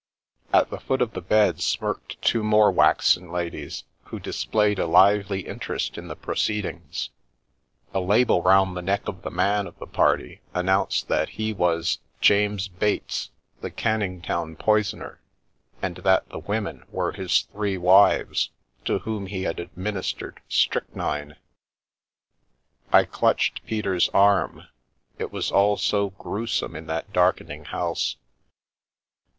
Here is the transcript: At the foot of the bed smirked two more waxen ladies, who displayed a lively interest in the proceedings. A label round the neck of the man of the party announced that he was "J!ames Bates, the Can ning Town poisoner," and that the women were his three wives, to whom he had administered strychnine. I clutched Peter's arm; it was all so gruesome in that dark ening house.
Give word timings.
At 0.51 0.71
the 0.71 0.79
foot 0.79 0.99
of 0.99 1.13
the 1.13 1.21
bed 1.21 1.61
smirked 1.61 2.19
two 2.23 2.41
more 2.41 2.71
waxen 2.71 3.29
ladies, 3.31 3.83
who 4.05 4.19
displayed 4.19 4.79
a 4.79 4.87
lively 4.87 5.41
interest 5.41 5.95
in 5.95 6.07
the 6.07 6.15
proceedings. 6.15 7.11
A 7.93 7.99
label 7.99 8.41
round 8.41 8.75
the 8.75 8.81
neck 8.81 9.07
of 9.07 9.21
the 9.21 9.29
man 9.29 9.67
of 9.67 9.77
the 9.77 9.85
party 9.85 10.41
announced 10.55 11.07
that 11.09 11.29
he 11.37 11.53
was 11.53 11.99
"J!ames 12.19 12.67
Bates, 12.67 13.29
the 13.59 13.69
Can 13.69 13.99
ning 13.99 14.21
Town 14.23 14.55
poisoner," 14.55 15.21
and 15.83 15.97
that 15.97 16.27
the 16.29 16.39
women 16.39 16.83
were 16.89 17.11
his 17.11 17.41
three 17.53 17.77
wives, 17.77 18.49
to 18.85 18.97
whom 18.97 19.27
he 19.27 19.43
had 19.43 19.59
administered 19.59 20.41
strychnine. 20.49 21.35
I 22.91 23.05
clutched 23.05 23.63
Peter's 23.67 24.09
arm; 24.15 24.63
it 25.19 25.31
was 25.31 25.51
all 25.51 25.77
so 25.77 26.09
gruesome 26.09 26.75
in 26.75 26.87
that 26.87 27.13
dark 27.13 27.37
ening 27.37 27.67
house. 27.67 28.15